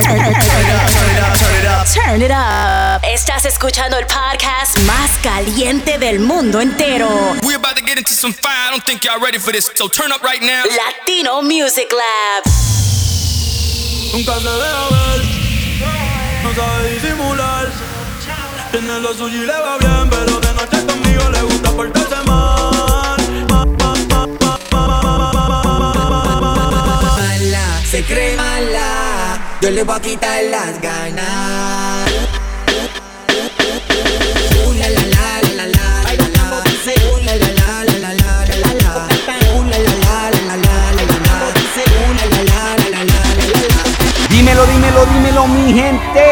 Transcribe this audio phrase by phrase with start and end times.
[0.00, 3.02] turn, it up, turn it up, turn it up.
[3.04, 7.08] Estás escuchando el podcast más caliente del mundo entero.
[7.42, 8.68] We're about to get into some fire.
[8.68, 9.70] I don't think y'all ready for this.
[9.74, 10.64] So turn up right now.
[10.64, 12.44] Latino Music Lab.
[14.12, 15.20] Nunca se deja ver,
[16.42, 17.68] no sabe disimular.
[18.70, 22.52] Tiene lo suyo y le va bien, pero de noche conmigo le gusta portarse mal.
[27.90, 28.71] Se cree mala,
[29.62, 32.10] yo le voy a quitar las ganas.
[34.66, 36.66] Uh, la, la, la, la, la, la, la, la.
[39.46, 39.62] Uh.
[39.62, 39.70] Uh, uh.
[44.30, 46.26] Dímelo, dímelo, dímelo, mi gente.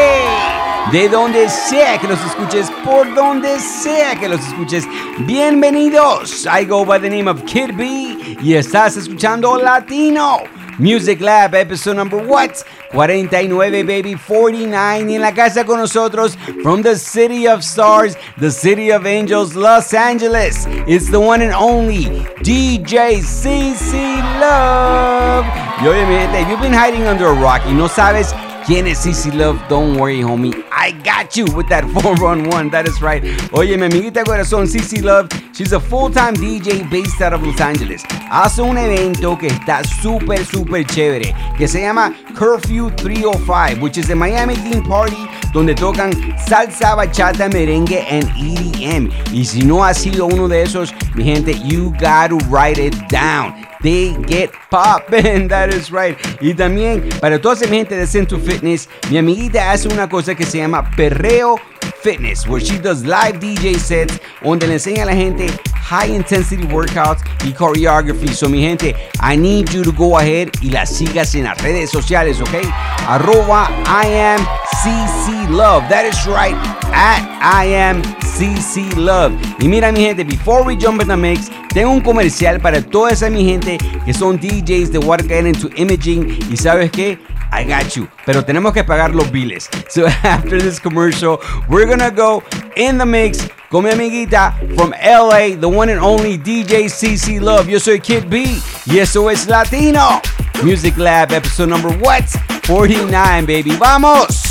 [0.91, 4.83] De donde sea que los escuches, por donde sea que los escuches,
[5.19, 6.45] bienvenidos.
[6.45, 10.39] I go by the name of Kid B y estás escuchando Latino
[10.79, 12.65] Music Lab, episode number what?
[12.91, 15.11] 49, baby, 49.
[15.11, 19.55] Y en la casa con nosotros, from the city of stars, the city of angels,
[19.55, 20.65] Los Angeles.
[20.87, 22.05] It's the one and only
[22.43, 25.45] DJ CC Love.
[25.81, 28.33] Y oye, mi gente, if you've been hiding under a rock y no sabes
[28.65, 30.53] CC Love, don't worry, homie.
[30.71, 32.69] I got you with that 411.
[32.71, 33.23] That is right.
[33.53, 38.03] Oye, mi amiguita corazón, CC Love, she's a full-time DJ based out of Los Angeles.
[38.29, 44.09] Hace un evento que está súper, súper chévere, que se llama Curfew 305, which is
[44.09, 46.11] a Miami theme party donde tocan
[46.47, 49.09] salsa, bachata, merengue, and EDM.
[49.33, 53.70] Y si no ha sido uno de esos, mi gente, you gotta write it down.
[53.81, 56.17] They get poppin', that is right.
[56.39, 60.45] Y también, para toda esa gente de Centro Fitness, mi amiguita hace una cosa que
[60.45, 61.55] se llama Perreo
[62.01, 65.47] Fitness, where she does live DJ sets, donde le enseña a la gente
[65.91, 68.33] high intensity workouts y choreography.
[68.33, 71.91] So, mi gente, I need you to go ahead y la sigas en las redes
[71.91, 72.65] sociales, ¿ok?
[73.07, 74.39] Arroba I am
[74.81, 75.87] CC Love.
[75.89, 76.55] That is right,
[76.93, 79.33] at I am CC Love.
[79.59, 83.11] Y mira, mi gente, before we jump in the mix, tengo un comercial para toda
[83.11, 86.39] esa mi gente que son DJs de What Into Imaging.
[86.49, 87.19] Y sabes qué?
[87.51, 88.07] I got you.
[88.25, 89.69] Pero tenemos que pagar los biles.
[89.89, 92.43] So after this commercial, we're gonna go
[92.75, 97.69] in the mix con mi amiguita from LA, the one and only DJ CC Love.
[97.69, 98.59] Yo soy Kid B.
[98.85, 100.21] Y eso es Latino.
[100.63, 102.29] Music Lab episode number what?
[102.63, 103.71] 49, baby.
[103.71, 104.43] Vamos!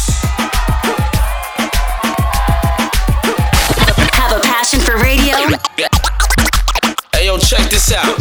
[4.13, 5.37] Have a passion for radio?
[7.15, 8.19] Hey, yo, check this out.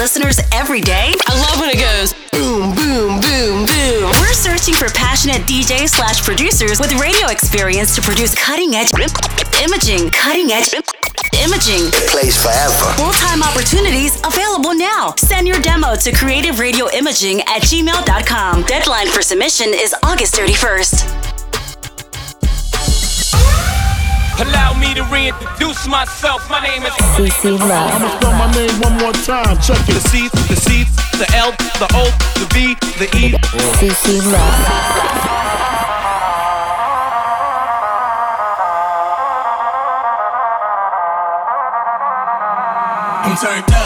[0.00, 1.12] Listeners every day?
[1.28, 4.10] I love when it goes boom, boom, boom, boom.
[4.16, 8.88] We're searching for passionate DJs slash producers with radio experience to produce cutting edge
[9.60, 10.08] imaging.
[10.08, 10.72] Cutting edge
[11.36, 11.92] imaging.
[12.08, 12.72] plays forever.
[12.96, 15.12] Full time opportunities available now.
[15.18, 18.62] Send your demo to creative radio imaging at gmail.com.
[18.62, 21.19] Deadline for submission is August 31st.
[24.40, 26.48] Allow me to reintroduce myself.
[26.48, 27.92] My name is CC Love.
[27.92, 29.60] I'ma Spell my name one more time.
[29.60, 29.92] Check it.
[29.92, 30.00] the.
[30.08, 30.84] C, the C,
[31.18, 32.04] the L, the O,
[32.40, 33.36] the V, the E.
[33.76, 35.60] CC Love.
[43.22, 43.79] I'm turned up,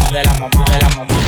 [0.00, 1.24] modelamos, modelamos, modelamos.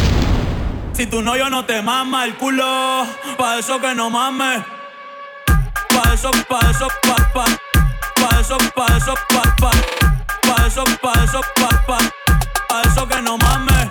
[0.92, 3.06] Si tu novio no te mama el culo,
[3.38, 4.62] pa' eso que no mames.
[5.88, 7.44] Pa' eso, pa' eso, pa' pa'
[8.14, 9.70] Pa' eso, pa' eso, pa' pa'
[10.42, 11.98] Pa' eso, pa' eso, pa' pa'
[12.68, 13.88] Pa' eso que no mames.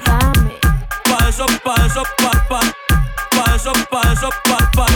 [1.04, 2.62] Pa' eso, pa' eso, pa' pa'
[3.32, 4.88] Pa' eso, pa' eso, pa' pa'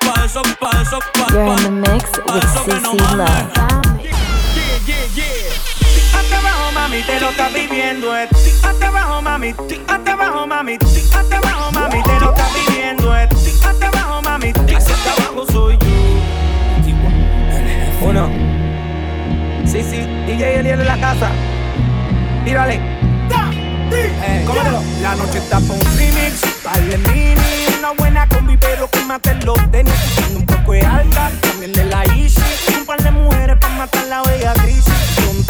[0.00, 2.94] Pa' eso, pa' eso, pa' You're pa' in the mix Pa' with eso que no
[2.94, 3.83] mames.
[6.74, 8.16] Mami, te lo estás viviendo.
[8.16, 8.28] eh.
[8.62, 9.54] Hasta abajo, mami.
[9.88, 10.74] Hasta abajo, mami.
[11.14, 13.16] Hasta abajo, mami, te lo estás viviendo.
[13.16, 13.28] eh.
[13.64, 14.52] Hasta abajo, mami.
[14.76, 15.86] Hasta abajo soy yo.
[18.06, 18.28] Uno.
[19.66, 21.30] Sí, sí, DJ Eliel en la casa.
[22.44, 22.80] Tírale.
[24.26, 24.80] Eh, cómetelo.
[25.02, 27.36] La noche está pa' un remix, vale mini
[27.78, 31.84] Una buena combi pero que mate los tenis Tiene un poco de alta, también de
[31.84, 32.26] la Y
[32.76, 34.84] un par de mujeres pa' matar la bella crisis
[35.26, 35.44] Con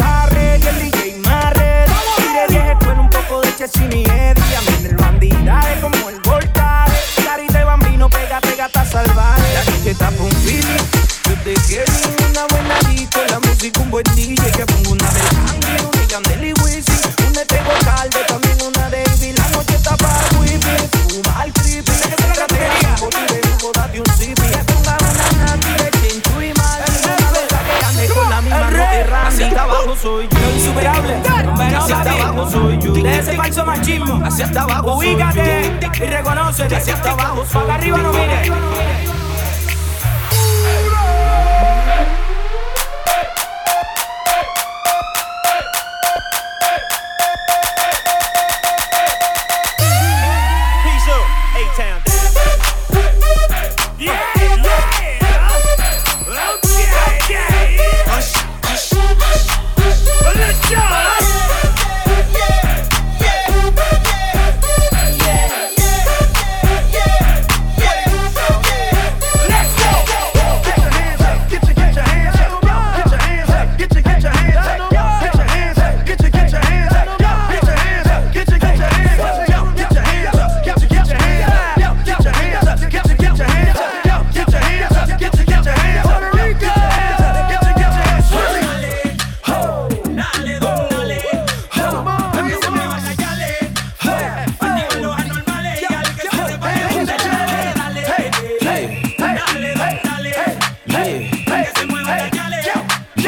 [3.65, 6.93] poco de Chesini y Eddie A mí el bandidaje como el voltaje.
[7.25, 10.85] Carita de bambino, pégate gata salvaje La noche está pa' un feeling
[11.29, 11.93] Yo te quiero
[12.31, 13.21] una buena disco.
[13.29, 17.01] La música un buen DJ Que pongo una de Sandy, una de Yandel y Wisin
[17.29, 20.77] Una de Tego Calde, también una de Ivy La noche está pa' wifi,
[21.09, 21.93] fuma el creepy.
[21.93, 26.83] Estrategia, porque vengo, date un zipi Que ponga una nati de chinchu y mal.
[27.97, 30.34] De con la misma no de Randy abajo soy yo
[33.55, 34.21] Falso machismo.
[34.25, 35.79] Hacia hasta abajo Ubícate.
[35.97, 39.14] Y reconócete Hacia hasta abajo Para arriba no mires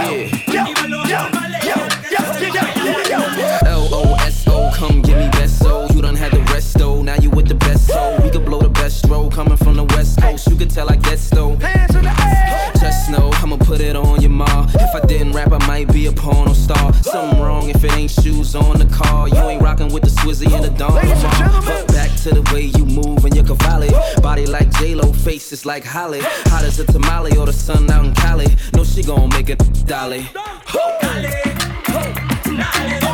[0.06, 0.35] Yeah.
[25.56, 26.20] Is like Holly.
[26.20, 28.46] Hot as a tamale or the sun out in Cali.
[28.74, 30.28] No she gon' make it dolly.
[32.44, 33.05] Get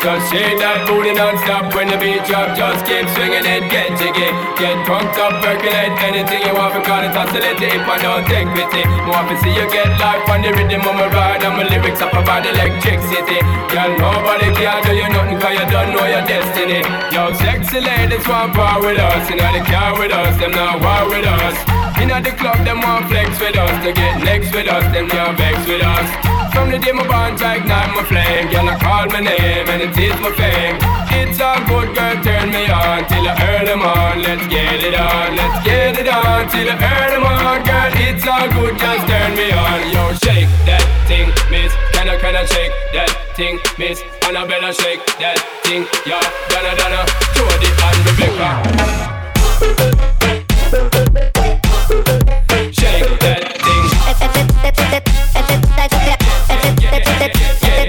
[0.00, 3.68] just shake that booty non-stop When the beat drop, just keep swinging it.
[3.68, 8.24] Get jiggy, get pumped up, percolate Anything you want, because it's oscillating If I don't
[8.24, 11.44] take pity More to see you get life on the rhythm of my ride.
[11.44, 13.44] And my lyrics up about electricity.
[13.68, 16.80] Girl, nobody can do you nothing Cause you don't know your destiny.
[17.12, 19.22] Yo, sexy ladies want part with us.
[19.28, 21.56] You know they care with us, them not war with us.
[22.00, 23.74] Inna the club, them want flex with us.
[23.84, 27.40] To get next with us, them not vex with us From the day my bond,
[27.42, 28.48] I ignite my flame.
[28.50, 30.76] Girl, I call my name and it is my fame?
[31.12, 34.94] It's all good, girl, turn me on Till I earn them on, let's get it
[34.94, 39.06] on Let's get it on, till I earn them on Girl, it's all good, just
[39.06, 39.90] turn me on.
[39.90, 41.72] Yo, shake that thing, miss.
[41.92, 44.02] Can I, can I shake that thing, miss?
[44.26, 47.04] Annabella, shake that thing, yeah Donna, Donna,
[47.34, 48.50] Jody and Rebecca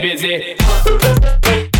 [0.01, 1.70] Get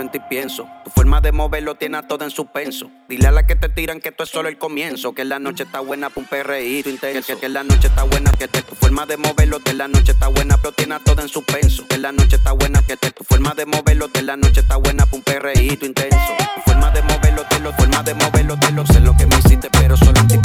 [0.00, 0.68] en ti pienso.
[0.84, 2.90] Tu forma de moverlo tiene a todo en suspenso.
[3.08, 5.14] Dile a la que te tiran que esto es solo el comienzo.
[5.14, 7.34] Que la noche está buena para un perreíto intenso.
[7.34, 10.12] Que, que la noche está buena, que te, tu forma de moverlo de la noche
[10.12, 11.86] está buena, pero tiene a todo en suspenso.
[11.86, 14.76] Que la noche está buena, que te, tu forma de moverlo de la noche está
[14.76, 16.16] buena para un perreíto intenso.
[16.54, 19.36] Tu forma de moverlo, te lo, forma de moverlo, te lo sé lo que me
[19.38, 20.38] hiciste, pero solo en ti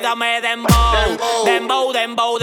[0.00, 2.38] y dame dembow Dembow, dembow, dembow Dembow,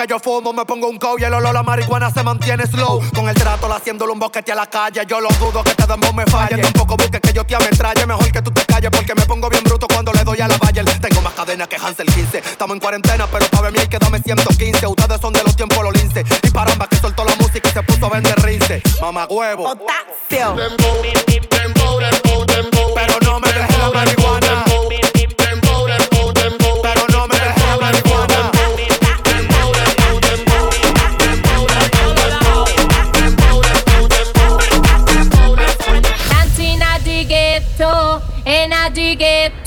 [0.00, 3.02] que yo fumo me pongo un cow y el olor a marihuana se mantiene slow.
[3.14, 3.80] Con el trato la
[4.12, 5.04] un boquete a la calle.
[5.06, 6.56] Yo lo dudo que este dembow me falle.
[6.62, 8.06] Tampoco busques que yo te ametralle.
[8.06, 10.56] Mejor que tú te calles porque me pongo bien bruto cuando le doy a la
[10.56, 10.84] valle.
[10.84, 12.38] Tengo más cadena que Hansel 15.
[12.38, 14.86] Estamos en cuarentena, pero pa' ver mi hay que dame 115.
[14.86, 16.24] Ustedes son de los tiempos los lince.
[16.42, 18.82] Y paramba que soltó la música y se puso a vender rince.
[19.00, 19.76] Mamá huevo.
[20.28, 20.56] Pero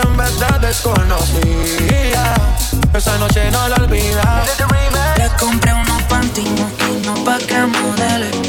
[0.00, 2.34] que en verdad desconocía.
[2.94, 4.44] Esa noche no la olvida.
[5.16, 8.47] Le compré unos panties moquinos pa' que modele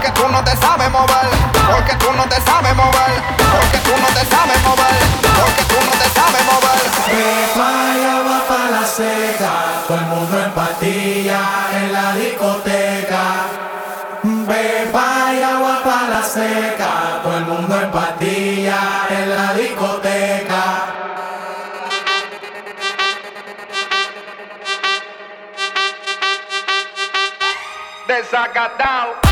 [0.00, 1.28] Porque tú no te sabes mover.
[1.70, 3.22] Porque tú no te sabes mover.
[3.52, 4.98] Porque tú no te sabes mover.
[5.36, 6.80] Porque tú no te sabes mover.
[7.54, 9.52] Vaya va pa' la seca,
[9.86, 11.40] todo el mundo en patilla
[11.74, 13.22] en la discoteca.
[14.22, 20.64] Beba y agua pa' la seca, todo el mundo en patilla en la discoteca.
[28.08, 29.29] Desacatado.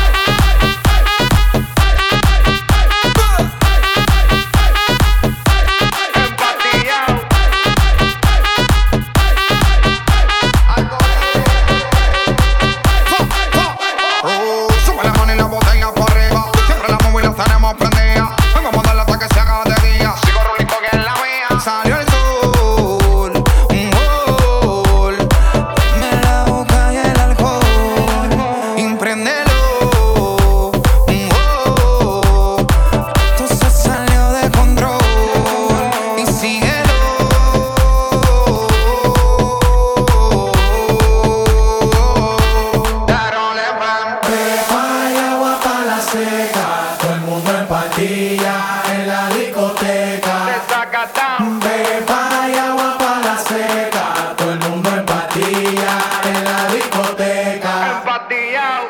[50.89, 51.59] Zacatán.
[51.59, 57.99] Beba y agua para la seca, todo el mundo en patilla, en la discoteca.
[57.99, 58.87] Empatillao.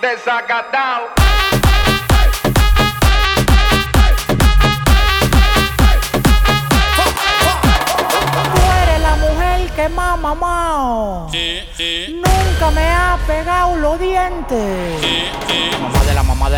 [0.00, 1.18] Desacatao.
[9.76, 11.28] que mama mao.
[11.30, 12.20] Sí, sí.
[12.24, 15.00] Nunca me ha pegado los dientes.
[15.00, 15.47] Sí.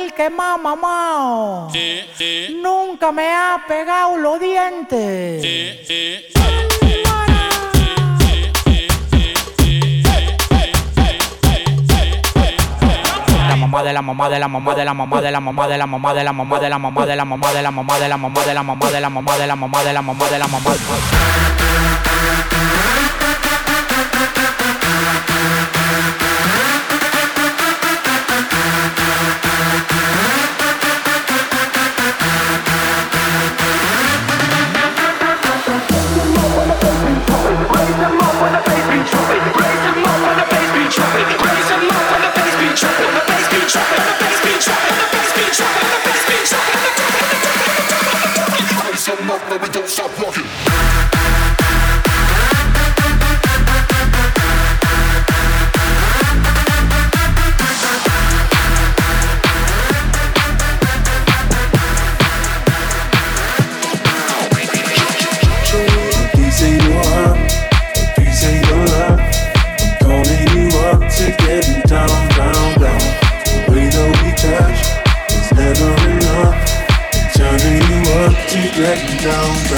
[0.00, 1.70] la mujer que más mamao.
[2.62, 5.42] Nunca me ha pegado los dientes.
[13.40, 15.78] la mamá de la mamá de la mamá de la mamá de la mamá de
[15.78, 18.08] la mamá de la mamá de la mamá de la mamá de la mamá de
[18.08, 20.38] la mamá de la mamá de la mamá de la mamá de la mamá de
[20.38, 21.19] la mamá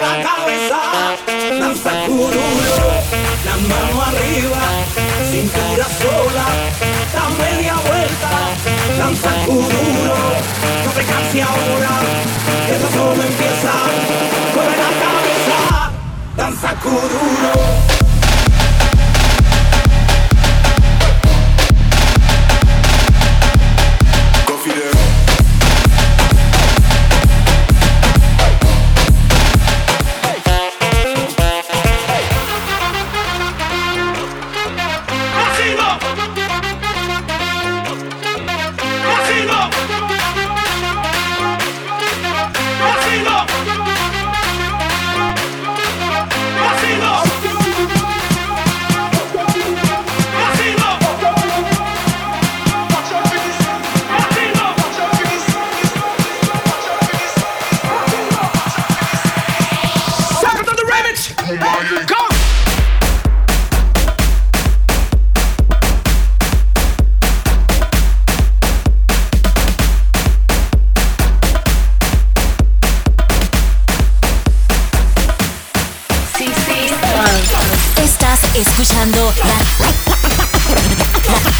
[0.00, 0.80] La cabeza,
[1.60, 2.42] danza duro,
[3.44, 4.64] la mano arriba,
[5.30, 6.46] cintura sola,
[7.14, 8.32] da media vuelta.
[8.98, 10.16] Danza duro,
[10.84, 11.94] no te canses ahora,
[12.66, 13.72] que tú solo empieza.
[14.54, 15.90] Mueve la cabeza,
[16.36, 18.03] danza duro.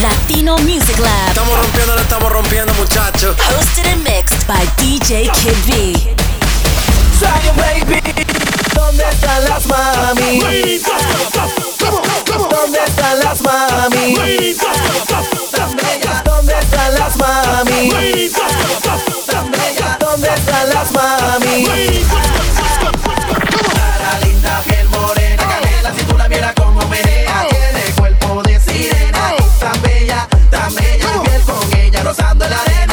[0.00, 1.28] Latino Music Lab.
[1.28, 3.36] Estamos rompiendo, lo estamos rompiendo, muchachos.
[3.50, 6.14] Hosted and mixed by DJ Kid V.
[7.18, 8.02] Zion baby,
[8.74, 10.40] ¿dónde están las mami?
[12.50, 14.14] ¿Dónde están las mami?
[16.24, 17.90] ¿dónde están las mami?
[20.00, 22.43] ¿dónde están las mami?
[32.16, 32.83] Rozando la arena,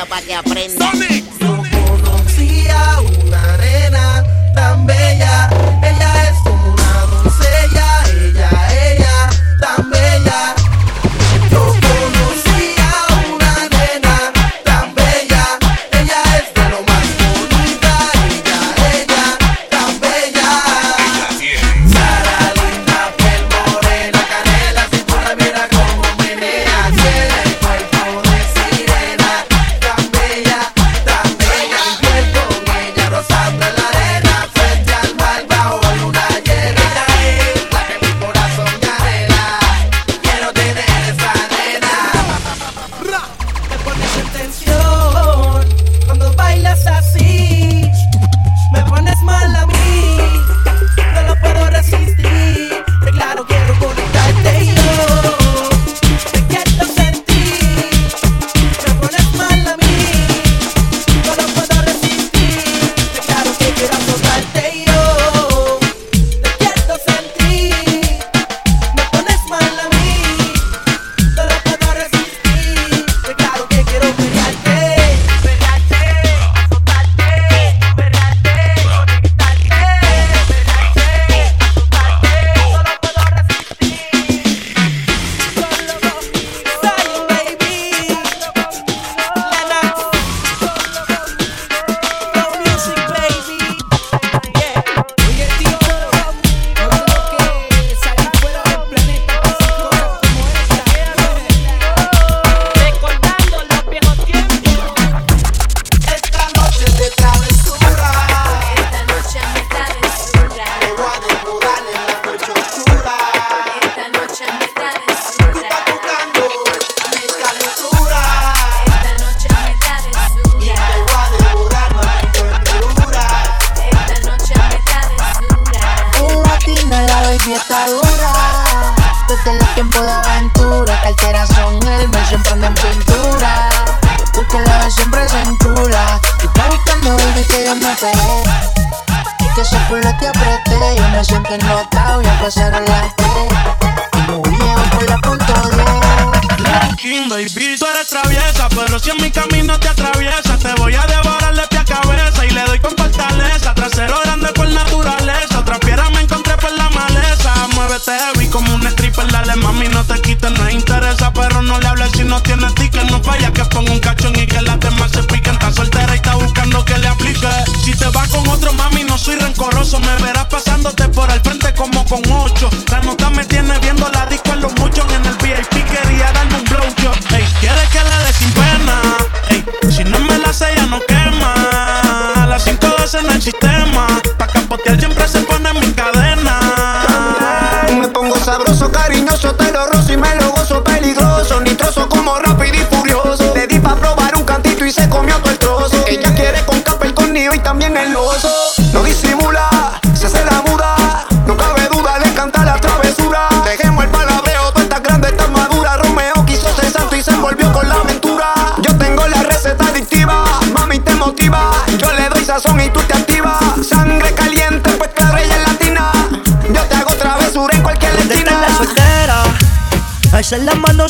[0.00, 0.90] cosita para que aprenda.
[0.90, 1.86] Sonic, Sonic.
[1.86, 5.59] Yo conocía una arena tan bella.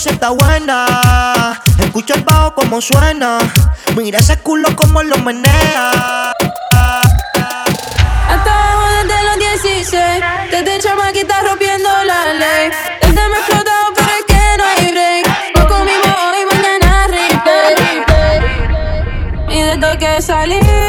[0.00, 1.60] se está buena.
[1.78, 3.38] Escucha el bajo como suena.
[3.94, 6.32] Mira ese culo como lo menea.
[8.30, 10.24] Acabamos desde los 16.
[10.50, 12.70] Desde chamaquita rompiendo la ley.
[13.02, 15.26] Desde me explotado, pero es que no hay break.
[15.56, 17.74] Hoy comimos hoy, mañana replay.
[19.50, 20.79] Y desde que salí.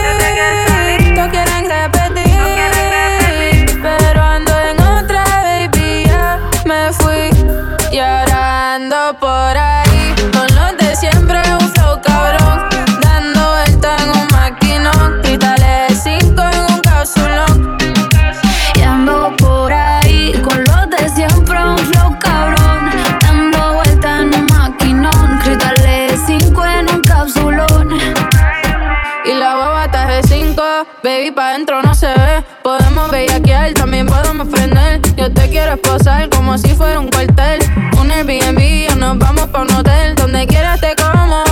[36.62, 37.60] si fuera un cuartel.
[38.00, 40.16] Un Airbnb o nos vamos pa' un hotel.
[40.16, 41.44] Donde quieras te como.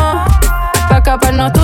[0.89, 1.61] Pa' escaparnos tú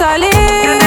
[0.00, 0.79] solid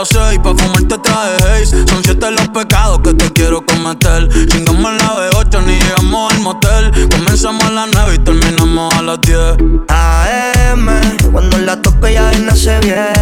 [0.00, 1.86] las seis pa' fumarte traje haze.
[1.86, 4.28] Son siete los pecados que te quiero cometer.
[4.46, 7.08] Chingamos la B8 ni llegamos al motel.
[7.10, 9.56] Comenzamos a las nueve y terminamos a las diez.
[9.88, 10.86] AM,
[11.32, 13.19] cuando la toco ya no se viene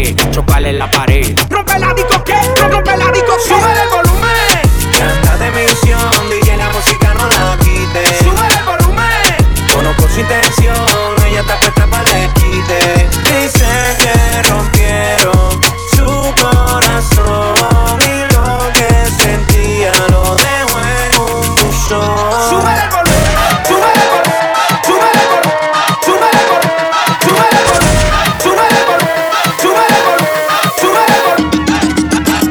[0.00, 1.39] pared, chocarle en la pared.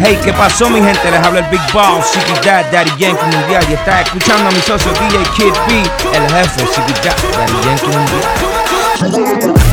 [0.10, 1.12] Hey, ¿qué pasó mi gente?
[1.12, 4.60] Les habla el Big Boss, Siki Dad, Daddy Yankee Mundial Y está escuchando a mi
[4.60, 5.84] socio DJ Kid B,
[6.18, 7.96] el jefe Siki Dad, Daddy Yankee
[9.46, 9.69] Mundial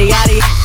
[0.00, 0.59] yaddy yaddy.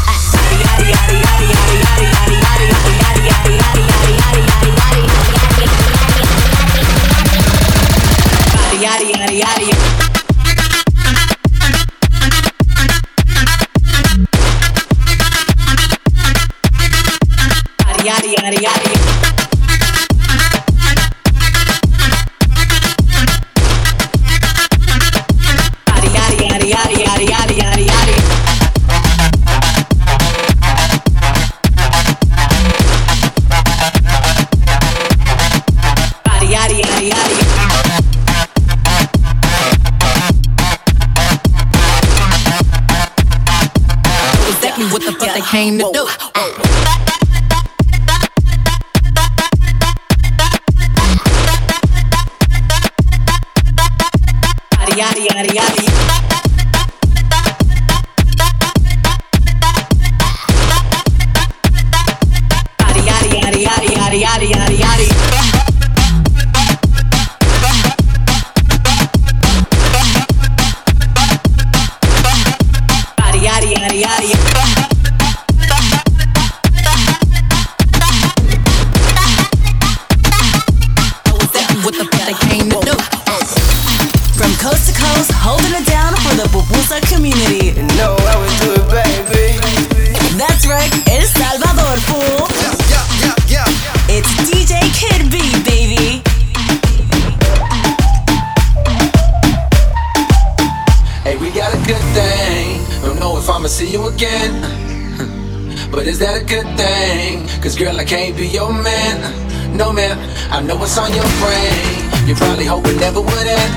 [110.97, 112.27] on your brain.
[112.27, 113.73] You probably hope it never would end.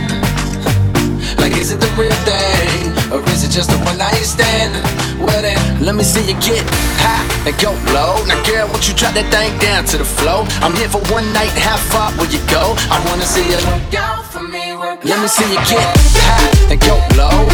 [1.38, 2.92] Like, is it the real thing?
[3.12, 4.74] Or is it just a one night stand?
[5.18, 6.62] Well, then, let me see you get
[7.02, 8.22] high and go low.
[8.26, 10.46] Now, girl, won't you drop that thing down to the flow?
[10.62, 12.76] I'm here for one night, how far will you go?
[12.90, 14.74] I wanna see you look out for me.
[15.02, 15.86] Let me see you get
[16.22, 17.46] high and go low.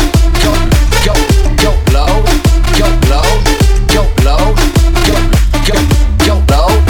[0.45, 0.53] Go,
[1.07, 1.15] go,
[1.63, 2.25] go low.
[2.75, 3.23] Go low,
[3.95, 4.55] go low,
[5.07, 5.17] go,
[5.69, 5.79] go,
[6.27, 6.84] go low.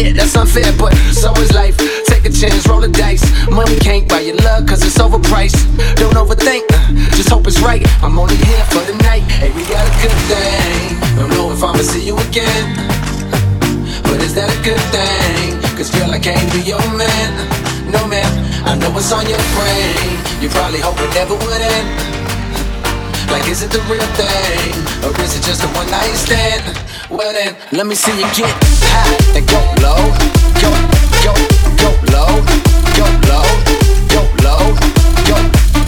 [0.00, 1.76] Yeah, that's unfair, but so is life.
[2.06, 3.24] Take a chance, roll the dice.
[3.48, 5.60] Money can't buy your love, cause it's overpriced.
[5.96, 7.84] Don't overthink, uh, just hope it's right.
[8.02, 9.24] I'm only here for the night.
[9.28, 10.96] Hey, we got a good thing.
[11.16, 12.64] Don't know if I'ma see you again.
[14.08, 15.60] But is that a good thing?
[15.76, 17.30] Cause girl, I can't be your man.
[17.92, 18.30] No man,
[18.64, 20.16] I know what's on your brain.
[20.40, 21.88] You probably hope it never would end.
[23.28, 24.72] Like, is it the real thing?
[25.04, 26.79] Or is it just a one night stand?
[27.10, 28.54] Well then, let me see you get
[28.86, 29.98] high and go low.
[30.62, 30.70] Go,
[31.24, 31.34] go,
[31.76, 32.38] go low.
[32.96, 33.48] Go low.
[34.14, 34.62] Go low.
[35.26, 35.38] Go,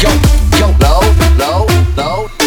[0.03, 0.11] go,
[0.59, 1.03] go low.
[1.39, 1.67] Low,
[1.97, 2.42] low.